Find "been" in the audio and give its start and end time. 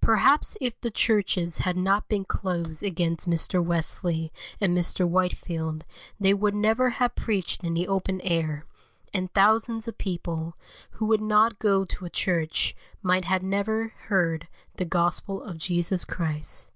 2.08-2.24